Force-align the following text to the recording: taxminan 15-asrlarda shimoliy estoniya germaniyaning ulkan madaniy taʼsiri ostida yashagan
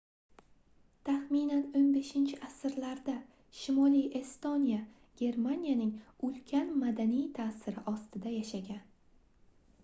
taxminan 1.09 1.59
15-asrlarda 1.73 3.15
shimoliy 3.59 4.07
estoniya 4.21 4.81
germaniyaning 5.21 5.93
ulkan 6.29 6.73
madaniy 6.87 7.29
taʼsiri 7.39 7.87
ostida 7.95 8.35
yashagan 8.41 8.83